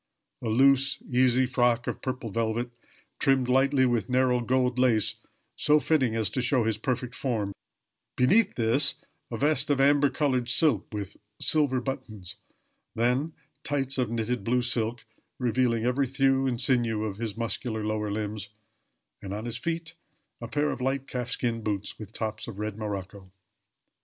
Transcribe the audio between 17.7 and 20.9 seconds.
lower limbs; and on his feet a pair of